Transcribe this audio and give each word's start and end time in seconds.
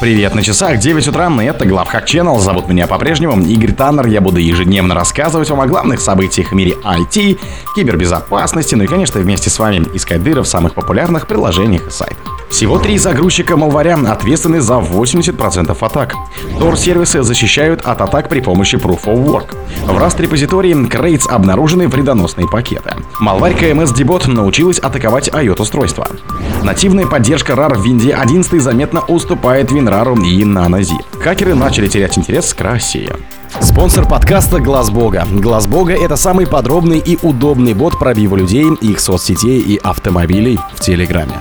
Привет 0.00 0.34
на 0.34 0.42
часах, 0.42 0.78
9 0.78 1.06
утра, 1.08 1.30
и 1.40 1.44
это 1.44 1.64
Главхак 1.64 2.04
Channel. 2.08 2.40
Зовут 2.40 2.68
меня 2.68 2.88
по-прежнему 2.88 3.40
Игорь 3.40 3.72
Таннер. 3.72 4.06
Я 4.06 4.20
буду 4.20 4.38
ежедневно 4.38 4.92
рассказывать 4.92 5.48
вам 5.50 5.60
о 5.60 5.66
главных 5.66 6.00
событиях 6.00 6.50
в 6.50 6.54
мире 6.54 6.72
IT, 6.82 7.38
кибербезопасности, 7.76 8.74
ну 8.74 8.84
и, 8.84 8.86
конечно, 8.88 9.20
вместе 9.20 9.50
с 9.50 9.58
вами 9.58 9.86
искать 9.94 10.22
дыры 10.22 10.42
в 10.42 10.48
самых 10.48 10.74
популярных 10.74 11.28
приложениях 11.28 11.86
и 11.86 11.90
сайтах. 11.90 12.43
Всего 12.54 12.78
три 12.78 12.98
загрузчика 12.98 13.56
Малваря 13.56 13.96
ответственны 13.96 14.60
за 14.60 14.74
80% 14.74 15.76
атак. 15.80 16.14
Tor-сервисы 16.60 17.24
защищают 17.24 17.80
от 17.82 18.00
атак 18.00 18.28
при 18.28 18.38
помощи 18.38 18.76
Proof 18.76 19.06
of 19.06 19.26
Work. 19.26 19.56
В 19.84 19.98
Rust-репозитории 19.98 20.72
Crates 20.88 21.28
обнаружены 21.28 21.88
вредоносные 21.88 22.46
пакеты. 22.46 22.94
Малварь 23.18 23.54
KMS 23.54 23.92
Debot 23.92 24.30
научилась 24.30 24.78
атаковать 24.78 25.26
IOT-устройства. 25.30 26.06
Нативная 26.62 27.06
поддержка 27.06 27.54
RAR 27.54 27.74
в 27.74 27.84
Винде 27.84 28.14
11 28.14 28.62
заметно 28.62 29.00
уступает 29.00 29.72
WinRAR 29.72 30.16
и 30.24 30.44
NanoZip. 30.44 31.22
Хакеры 31.24 31.56
начали 31.56 31.88
терять 31.88 32.16
интерес 32.16 32.54
к 32.54 32.60
России. 32.60 33.10
Спонсор 33.60 34.06
подкаста 34.08 34.60
Глаз 34.60 34.90
Бога. 34.90 35.26
Глаз 35.30 35.66
Бога 35.66 35.94
это 35.94 36.16
самый 36.16 36.46
подробный 36.46 36.98
и 36.98 37.18
удобный 37.22 37.74
бот 37.74 37.98
пробива 37.98 38.36
людей, 38.36 38.66
их 38.80 39.00
соцсетей 39.00 39.60
и 39.60 39.76
автомобилей 39.76 40.58
в 40.74 40.80
Телеграме. 40.80 41.34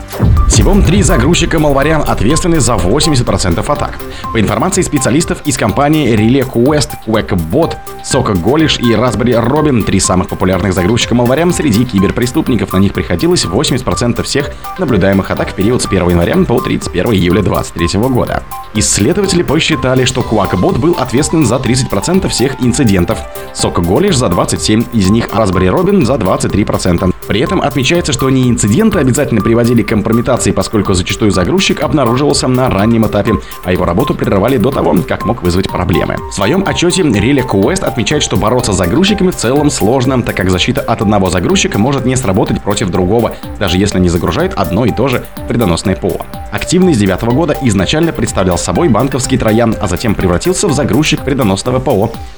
Всего 0.47 0.79
три 0.81 1.01
загрузчика 1.01 1.57
Malware 1.57 2.03
ответственны 2.03 2.59
за 2.59 2.73
80% 2.73 3.59
атак. 3.59 3.99
По 4.31 4.39
информации 4.39 4.83
специалистов 4.83 5.41
из 5.45 5.57
компании 5.57 6.15
Relay 6.15 6.47
Quest, 6.47 6.91
QuackBot, 7.07 7.75
Soka 8.03 8.33
Golish 8.33 8.79
и 8.79 8.93
Raspberry 8.93 9.33
Robin, 9.43 9.83
три 9.83 9.99
самых 9.99 10.29
популярных 10.29 10.73
загрузчика 10.73 11.15
Malware 11.15 11.51
среди 11.51 11.85
киберпреступников. 11.85 12.71
На 12.71 12.77
них 12.77 12.93
приходилось 12.93 13.45
80% 13.45 14.21
всех 14.21 14.51
наблюдаемых 14.77 15.31
атак 15.31 15.49
в 15.49 15.53
период 15.55 15.81
с 15.81 15.87
1 15.87 16.09
января 16.09 16.37
по 16.45 16.59
31 16.59 17.13
июля 17.13 17.41
2023 17.41 17.99
года. 18.09 18.43
Исследователи 18.75 19.43
посчитали, 19.43 20.05
что 20.05 20.21
QuackBot 20.21 20.77
был 20.77 20.93
ответственен 20.99 21.45
за 21.45 21.55
30% 21.55 22.02
всех 22.29 22.61
инцидентов, 22.61 23.19
Soka 23.53 23.81
Golish 23.81 24.13
за 24.13 24.27
27, 24.27 24.83
из 24.93 25.09
них 25.09 25.29
Raspberry 25.29 25.73
Robin 25.73 26.05
за 26.05 26.15
23%. 26.15 27.13
При 27.27 27.39
этом 27.39 27.61
отмечается, 27.61 28.11
что 28.11 28.29
не 28.29 28.49
инциденты 28.49 28.99
обязательно 28.99 29.41
приводили 29.41 29.81
к 29.83 29.87
компрометации, 29.87 30.51
поскольку 30.51 30.93
зачастую 30.93 31.31
загрузчик 31.31 31.81
обнаруживался 31.81 32.47
на 32.47 32.69
раннем 32.69 33.07
этапе, 33.07 33.35
а 33.63 33.71
его 33.71 33.85
работу 33.85 34.13
прерывали 34.13 34.57
до 34.57 34.71
того, 34.71 34.95
как 35.07 35.25
мог 35.25 35.43
вызвать 35.43 35.69
проблемы. 35.69 36.17
В 36.29 36.33
своем 36.33 36.63
отчете 36.67 37.03
Relic 37.03 37.47
Quest 37.47 37.85
отмечает, 37.85 38.23
что 38.23 38.35
бороться 38.35 38.73
с 38.73 38.77
загрузчиками 38.77 39.31
в 39.31 39.35
целом 39.35 39.69
сложно, 39.69 40.21
так 40.21 40.35
как 40.35 40.49
защита 40.49 40.81
от 40.81 41.01
одного 41.01 41.29
загрузчика 41.29 41.79
может 41.79 42.05
не 42.05 42.17
сработать 42.17 42.61
против 42.61 42.89
другого, 42.89 43.33
даже 43.59 43.77
если 43.77 43.99
не 43.99 44.09
загружает 44.09 44.53
одно 44.55 44.85
и 44.85 44.91
то 44.91 45.07
же 45.07 45.23
вредоносное 45.47 45.95
ПО. 45.95 46.25
Активный 46.51 46.93
с 46.93 46.97
9 46.97 47.23
года 47.33 47.57
изначально 47.61 48.11
представлял 48.11 48.57
собой 48.57 48.89
банковский 48.89 49.37
троян, 49.37 49.75
а 49.81 49.87
затем 49.87 50.13
превратился 50.13 50.67
в 50.67 50.73
загрузчик 50.73 51.23
вредоносного 51.23 51.79
ПО, 51.79 51.92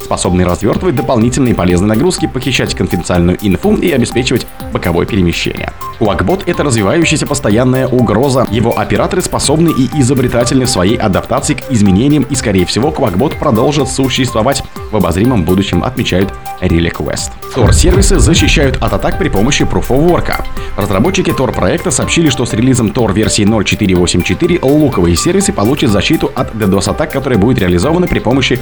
способный 0.06 0.46
развертывать 0.46 0.96
дополнительные 0.96 1.56
полезные 1.56 1.90
нагрузки, 1.90 2.28
похищать 2.28 2.76
конфиденциальную 2.76 3.38
инфу 3.42 3.76
и 3.76 3.92
обеспечивать 3.92 4.48
боковое 4.72 5.06
перемещение. 5.06 5.72
Quackbot— 6.00 6.44
это 6.46 6.64
развивающаяся 6.64 7.26
постоянная 7.26 7.88
угроза. 7.88 8.46
Его 8.52 8.78
операторы 8.78 9.22
способны 9.22 9.70
и 9.70 9.90
изобретательны 10.00 10.66
в 10.66 10.70
своей 10.70 10.98
адаптации 10.98 11.56
к 11.56 11.72
изменениям, 11.72 12.24
и, 12.30 12.36
скорее 12.36 12.66
всего, 12.66 12.90
Quackbot 12.90 13.38
продолжит 13.40 13.88
существовать 13.88 14.64
в 14.92 14.98
обозримом 14.98 15.44
будущем, 15.44 15.84
отмечают 15.84 16.34
Relic 16.62 16.98
West. 16.98 17.32
Tor-сервисы 17.54 18.20
защищают 18.20 18.78
от 18.82 18.94
атак 18.94 19.18
при 19.18 19.30
помощи 19.30 19.64
Proof 19.64 19.88
of 19.88 20.10
Work. 20.10 20.44
Разработчики 20.78 21.32
Tor 21.32 21.54
проекта 21.54 21.92
сообщили, 21.92 22.30
что 22.30 22.46
с 22.46 22.54
релизом 22.54 22.90
Tor 22.90 23.14
версии 23.14 23.46
0.484 23.46 24.60
луковые 24.62 25.16
сервисы 25.16 25.54
получат 25.54 25.90
защиту 25.90 26.32
от 26.36 26.54
DDoS-атак, 26.54 27.12
которая 27.12 27.40
будет 27.40 27.60
реализована 27.60 28.08
при 28.08 28.20
помощи 28.20 28.60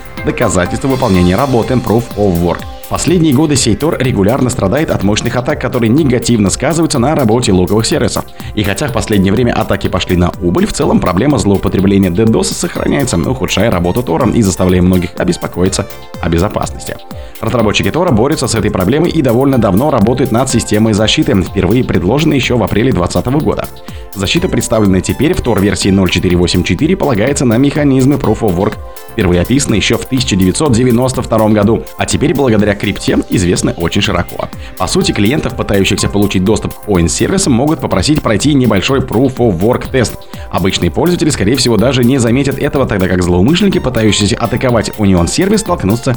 доказательства 0.84 0.88
выполнения 0.88 1.36
работы 1.36 1.73
Proof 1.76 2.03
of 2.17 2.42
Work. 2.44 2.59
Последние 2.89 3.34
годы 3.34 3.56
Сейтор 3.56 3.98
регулярно 3.98 4.50
страдает 4.50 4.91
от 4.91 5.03
мощных 5.03 5.35
атак, 5.35 5.59
которые 5.59 5.90
негативно 5.90 6.50
сказываются 6.50 7.00
на 7.00 7.16
работе 7.16 7.52
логовых 7.52 7.85
сервисов. 7.85 8.25
И 8.56 8.63
хотя 8.63 8.88
в 8.88 8.94
последнее 8.94 9.34
время 9.34 9.53
атаки 9.53 9.88
пошли 9.88 10.16
на 10.16 10.31
убыль, 10.41 10.68
в 10.68 10.74
целом 10.74 11.00
проблема 11.00 11.40
злоупотребления 11.40 12.12
DDoS 12.12 12.53
сохраняется, 12.53 13.18
ухудшая 13.18 13.72
работу 13.72 14.03
Тора 14.03 14.30
и 14.30 14.41
заставляя 14.44 14.81
многих 14.81 15.12
обеспокоиться 15.18 15.88
о 16.22 16.30
безопасности. 16.30 16.97
Разработчики 17.41 17.90
Тора 17.90 18.12
борются 18.12 18.47
с 18.47 18.56
этой 18.56 18.69
проблемой 18.69 19.09
и 19.09 19.22
довольно 19.22 19.57
давно 19.57 19.90
работают 19.90 20.31
над 20.31 20.50
системой 20.50 20.94
защиты, 20.94 21.41
впервые 21.41 21.84
предложенной 21.84 22.36
еще 22.36 22.57
в 22.57 22.63
апреле 22.63 22.91
2020 22.91 23.44
года. 23.44 23.68
Защита, 24.16 24.47
представленная 24.47 25.01
теперь 25.01 25.34
в 25.34 25.41
Tor 25.41 25.59
версии 25.59 25.91
0.484, 25.91 26.96
полагается 26.96 27.46
на 27.46 27.57
механизмы 27.57 28.16
Proof 28.16 28.41
of 28.41 28.56
Work, 28.56 28.78
впервые 29.12 29.41
описанные 29.41 29.79
еще 29.79 29.97
в 29.97 30.06
1992 30.06 31.50
году, 31.50 31.84
а 31.97 32.06
теперь 32.06 32.35
благодаря 32.35 32.75
крипте 32.75 33.19
известны 33.29 33.74
очень 33.74 34.01
широко. 34.01 34.50
По 34.78 34.88
сути, 34.88 35.12
клиентов, 35.12 35.56
пытающихся 35.56 36.09
получить 36.09 36.44
доступ 36.44 36.74
к 36.74 36.88
OIN-сервисам, 36.88 37.53
могут 37.53 37.81
попросить 37.81 38.22
пройти 38.22 38.53
небольшой 38.53 39.00
Proof 39.00 39.38
of 39.38 39.59
Work 39.59 39.91
тест. 39.91 40.18
Обычные 40.51 40.91
пользователи, 40.91 41.30
скорее 41.30 41.56
всего, 41.56 41.78
даже 41.78 42.03
не 42.03 42.19
заметят 42.19 42.59
этого, 42.59 42.85
тогда 42.85 43.07
как 43.07 43.24
злоумышленники, 43.24 43.80
пытающиеся 43.80 44.38
атаковать 44.38 44.90
Union 45.00 45.28
сервис, 45.28 45.62
столкнутся 45.62 46.16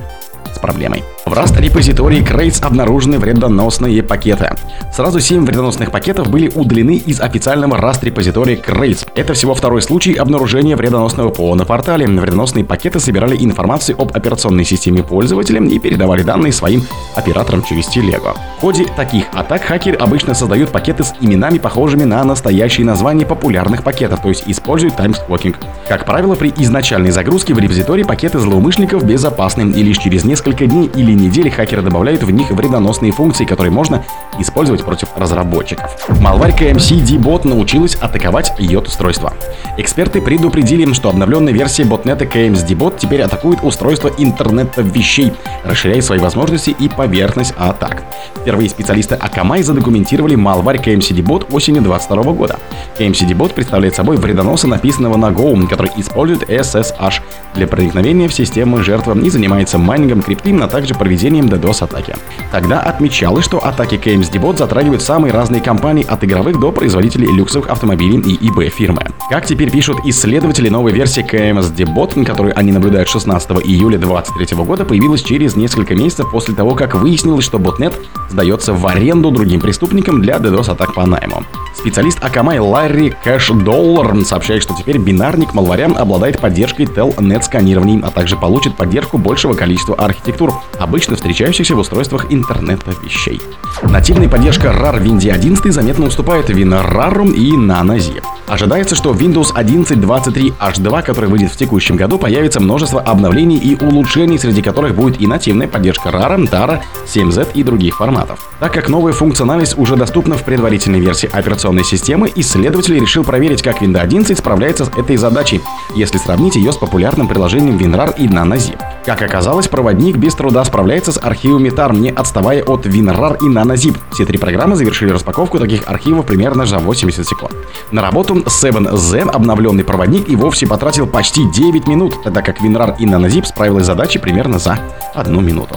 с 0.55 0.59
проблемой. 0.59 1.03
В 1.27 1.33
Rust 1.33 1.61
репозитории 1.61 2.23
Crates 2.23 2.65
обнаружены 2.65 3.19
вредоносные 3.19 4.01
пакеты. 4.05 4.55
Сразу 4.93 5.19
7 5.19 5.45
вредоносных 5.45 5.91
пакетов 5.91 6.31
были 6.31 6.49
удалены 6.55 6.99
из 6.99 7.21
официального 7.21 7.75
Rust 7.79 8.05
репозитория 8.05 8.57
Crates. 8.57 9.09
Это 9.17 9.35
всего 9.35 9.53
второй 9.53 9.83
случай 9.83 10.15
обнаружения 10.15 10.77
вредоносного 10.77 11.31
ПО 11.31 11.57
на 11.57 11.65
портале. 11.65 12.07
Вредоносные 12.07 12.65
пакеты 12.65 13.01
собирали 13.01 13.37
информацию 13.45 14.01
об 14.01 14.17
операционной 14.17 14.65
системе 14.65 15.03
пользователя 15.03 15.61
и 15.65 15.81
передавали 15.81 16.23
данные 16.23 16.53
своим 16.53 16.85
операторам 17.17 17.65
через 17.65 17.89
телегу. 17.89 18.29
В 18.59 18.61
ходе 18.61 18.87
таких 18.97 19.25
атак 19.33 19.65
хакеры 19.65 19.97
обычно 19.97 20.33
создают 20.33 20.71
пакеты 20.71 21.03
с 21.03 21.13
именами, 21.21 21.59
похожими 21.59 22.05
на 22.05 22.23
настоящие 22.23 22.87
названия 22.87 23.27
популярных 23.27 23.83
пакетов, 23.83 24.23
то 24.23 24.29
есть 24.29 24.45
используют 24.47 24.95
таймскокинг. 24.95 25.57
Как 25.89 26.05
правило, 26.05 26.37
при 26.37 26.55
изначальной 26.57 27.11
загрузке 27.11 27.53
в 27.53 27.59
репозитории 27.59 28.05
пакеты 28.05 28.39
злоумышленников 28.39 29.05
безопасны, 29.05 29.73
и 29.73 29.83
лишь 29.83 29.99
через 29.99 30.23
несколько 30.23 30.67
дней 30.67 30.89
или 30.95 31.16
недели 31.17 31.49
хакеры 31.49 31.83
добавляют 31.83 32.23
в 32.23 32.31
них 32.31 32.51
вредоносные 32.51 33.13
функции, 33.13 33.45
которые 33.45 33.73
можно 33.73 34.05
использовать 34.39 34.85
против 34.85 35.09
разработчиков. 35.17 35.97
Малварь 36.21 36.53
KMC 36.53 37.01
D-Bot 37.05 37.47
научилась 37.47 37.97
атаковать 37.97 38.53
IOT-устройства. 38.59 39.33
Эксперты 39.77 40.21
предупредили, 40.21 40.91
что 40.93 41.09
обновленная 41.09 41.53
версия 41.53 41.85
ботнета 41.85 42.25
KMS 42.25 42.67
D-Bot 42.67 42.99
теперь 42.99 43.23
атакует 43.23 43.61
устройства 43.63 44.11
интернета 44.19 44.83
вещей, 44.83 45.33
расширяя 45.65 46.01
свои 46.01 46.19
возможности 46.19 46.71
и 46.71 46.89
поверхность 46.89 47.55
атак. 47.59 48.05
Впервые 48.37 48.69
специалисты 48.69 49.17
Akamai 49.17 49.63
задокументировали 49.63 50.35
малварь 50.35 50.79
KMC 50.79 51.15
D-Bot 51.15 51.53
осенью 51.53 51.83
2022 51.83 52.33
года. 52.33 52.57
KMC 52.99 53.27
D-Bot 53.27 53.55
представляет 53.55 53.95
собой 53.95 54.17
вредоноса, 54.17 54.69
написанного 54.69 55.17
на 55.17 55.31
Go, 55.31 55.67
который 55.67 55.91
использует 55.97 56.49
SSH 56.49 57.15
для 57.55 57.67
проникновения 57.67 58.29
в 58.29 58.35
системы 58.35 58.83
жертвы 58.83 59.21
и 59.27 59.31
занимается 59.31 59.79
майнингом 59.79 60.23
крипты, 60.23 60.57
а 60.61 60.69
также 60.69 60.95
проведением 61.07 61.47
DDoS-атаки. 61.47 62.17
Тогда 62.51 62.81
отмечалось, 62.81 63.45
что 63.45 63.65
атаки 63.65 63.95
KMS 63.95 64.33
D-Bot 64.33 64.59
затрагивают 64.59 65.03
самые 65.03 65.33
разные 65.33 65.63
компании 65.63 66.05
от 66.05 66.25
игровых 66.25 66.59
до 66.59 66.73
производителей 66.73 67.29
люксовых 67.29 67.71
автомобилей 67.71 68.19
и 68.19 68.49
eBay 68.49 68.71
фирмы. 68.71 69.03
Как 69.31 69.47
теперь 69.47 69.71
пишут 69.71 69.99
исследователи, 70.05 70.69
новой 70.69 70.93
версии 70.93 71.25
KMS 71.25 71.73
D-Bot, 71.73 72.25
которую 72.25 72.59
они 72.59 72.73
наблюдают 72.73 73.09
16 73.09 73.49
июля 73.65 73.99
2023 73.99 74.65
года, 74.65 74.85
появилась 74.85 75.23
через 75.23 75.55
несколько 75.55 75.95
месяцев 75.95 76.29
после 76.33 76.57
того, 76.57 76.75
как 76.75 76.97
выяснилось, 76.97 77.45
что 77.45 77.61
ботнет 77.61 77.95
сдается 78.29 78.73
в 78.73 78.85
аренду 78.85 79.31
другим 79.31 79.61
преступникам 79.61 80.21
для 80.21 80.39
DDoS-атак 80.39 80.93
по 80.93 81.07
найму. 81.07 81.45
Специалист 81.77 82.19
Akamai 82.19 82.59
Ларри 82.61 83.15
Кэш 83.23 83.51
Доллар 83.51 84.17
сообщает, 84.25 84.63
что 84.63 84.75
теперь 84.75 84.99
бинарник 84.99 85.55
Malware 85.55 85.97
обладает 85.97 86.41
поддержкой 86.41 86.87
Telnet 86.87 87.43
сканирований, 87.43 88.01
а 88.03 88.11
также 88.11 88.37
получит 88.37 88.75
поддержку 88.75 89.19
большего 89.19 89.55
количества 89.55 89.95
архитектур, 89.95 90.53
обычно 90.97 91.17
встречающихся 91.17 91.75
в 91.75 91.79
устройствах 91.79 92.33
интернета 92.33 92.95
вещей. 93.05 93.39
Нативная 93.83 94.31
поддержка 94.31 94.69
RAR 94.69 94.99
Windows 94.99 95.31
11 95.31 95.71
заметно 95.71 96.07
уступает 96.07 96.49
WinRAR 96.49 97.35
и 97.35 97.53
NanoZip. 97.53 98.23
Ожидается, 98.47 98.95
что 98.95 99.13
Windows 99.13 99.53
11.23H2, 99.55 101.03
который 101.03 101.29
выйдет 101.29 101.53
в 101.53 101.57
текущем 101.59 101.97
году, 101.97 102.19
появится 102.19 102.61
множество 102.61 103.03
обновлений 103.03 103.59
и 103.59 103.77
улучшений, 103.85 104.39
среди 104.39 104.63
которых 104.63 104.95
будет 104.95 105.21
и 105.21 105.27
нативная 105.27 105.69
поддержка 105.69 106.09
RAR, 106.09 106.49
TARA, 106.49 106.81
7Z 107.05 107.49
и 107.53 107.63
других 107.63 107.99
форматов. 107.99 108.39
Так 108.59 108.73
как 108.73 108.89
новая 108.89 109.13
функциональность 109.13 109.77
уже 109.77 109.97
доступна 109.97 110.37
в 110.37 110.45
предварительной 110.45 111.01
версии 111.01 111.29
операционной 111.31 111.85
системы, 111.85 112.33
исследователь 112.35 112.99
решил 112.99 113.23
проверить, 113.23 113.61
как 113.63 113.83
Windows 113.83 114.01
11 114.01 114.39
справляется 114.39 114.87
с 114.87 114.89
этой 114.97 115.19
задачей, 115.19 115.61
если 115.95 116.17
сравнить 116.17 116.57
ее 116.57 116.73
с 116.73 116.77
популярным 116.77 117.29
приложением 117.29 117.77
WinRAR 117.77 118.15
и 118.17 118.27
NanoZip. 118.29 118.79
Как 119.05 119.21
оказалось, 119.23 119.69
проводник 119.69 120.17
без 120.17 120.35
труда 120.35 120.65
справляется 120.65 120.86
справляется 120.87 121.11
с 121.11 121.19
архивами 121.21 121.69
TAR, 121.69 121.97
не 121.97 122.11
отставая 122.11 122.63
от 122.63 122.87
WinRAR 122.87 123.39
и 123.41 123.53
NanoZip. 123.53 123.97
Все 124.13 124.25
три 124.25 124.39
программы 124.39 124.77
завершили 124.77 125.11
распаковку 125.11 125.59
таких 125.59 125.89
архивов 125.89 126.27
примерно 126.27 126.65
за 126.65 126.79
80 126.79 127.27
секунд. 127.27 127.55
На 127.91 128.03
работу 128.03 128.37
7Z, 128.37 129.29
обновленный 129.29 129.83
проводник, 129.83 130.29
и 130.29 130.37
вовсе 130.37 130.69
потратил 130.69 131.09
почти 131.09 131.51
9 131.51 131.89
минут, 131.89 132.23
тогда 132.23 132.41
как 132.41 132.61
WinRAR 132.63 132.95
и 133.01 133.05
NanoZip 133.05 133.47
справилась 133.47 133.83
с 133.83 133.87
задачей 133.87 134.21
примерно 134.21 134.61
за 134.61 134.79
одну 135.13 135.41
минуту. 135.41 135.77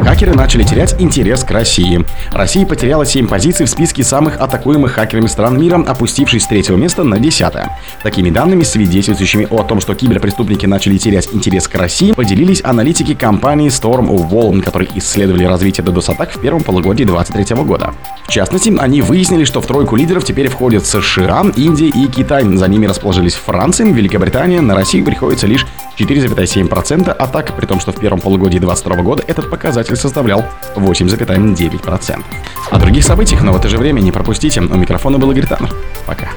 Хакеры 0.00 0.34
начали 0.34 0.64
терять 0.64 1.00
интерес 1.00 1.44
к 1.44 1.50
России. 1.50 2.04
Россия 2.32 2.66
потеряла 2.66 3.06
7 3.06 3.28
позиций 3.28 3.66
в 3.66 3.70
списке 3.70 4.02
самых 4.02 4.40
атакуемых 4.40 4.92
хакерами 4.92 5.28
стран 5.28 5.58
мира, 5.58 5.82
опустившись 5.86 6.42
с 6.42 6.46
третьего 6.46 6.76
места 6.76 7.04
на 7.04 7.18
десятое. 7.18 7.78
Такими 8.02 8.30
данными, 8.30 8.64
свидетельствующими 8.64 9.46
о 9.50 9.62
том, 9.62 9.80
что 9.80 9.94
киберпреступники 9.94 10.66
начали 10.66 10.98
терять 10.98 11.28
интерес 11.32 11.68
к 11.68 11.74
России, 11.76 12.12
поделились 12.12 12.60
аналитики 12.64 13.14
компании 13.14 13.68
Stormwall, 13.70 14.62
которые 14.62 14.90
исследовали 14.94 15.44
развитие 15.44 15.86
DDoS-атак 15.86 16.32
в 16.32 16.40
первом 16.40 16.62
полугодии 16.62 17.04
2023 17.04 17.64
года. 17.64 17.94
В 18.26 18.30
частности, 18.30 18.74
они 18.76 19.00
выяснили, 19.00 19.44
что 19.44 19.60
в 19.60 19.66
тройку 19.66 19.96
лидеров 19.96 20.24
теперь 20.24 20.48
входят 20.48 20.86
США, 20.86 21.44
Индия 21.56 21.88
и 21.88 22.06
Китай. 22.06 22.44
За 22.44 22.68
ними 22.68 22.86
расположились 22.86 23.34
Франция, 23.34 23.86
Великобритания. 23.86 24.60
На 24.60 24.74
Россию 24.74 25.04
приходится 25.04 25.46
лишь 25.46 25.66
4,7% 25.98 27.10
атак, 27.10 27.54
при 27.56 27.66
том, 27.66 27.80
что 27.80 27.92
в 27.92 27.96
первом 27.96 28.20
полугодии 28.20 28.58
2022 28.58 29.02
года 29.02 29.22
этот 29.26 29.50
показатель 29.84 29.96
составлял 29.96 30.44
8,9%. 30.76 32.24
О 32.70 32.78
других 32.78 33.04
событиях, 33.04 33.42
но 33.42 33.52
в 33.52 33.56
это 33.56 33.68
же 33.68 33.78
время 33.78 34.00
не 34.00 34.12
пропустите. 34.12 34.60
У 34.60 34.76
микрофона 34.76 35.18
был 35.18 35.30
Игорь 35.30 35.46
Таннер. 35.46 35.74
Пока. 36.06 36.28